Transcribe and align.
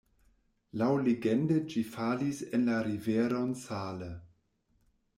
Laŭlegende 0.81 1.59
ĝi 1.75 1.85
falis 1.97 2.41
en 2.59 2.67
la 2.73 2.81
riveron 2.91 3.57
Saale. 3.69 4.13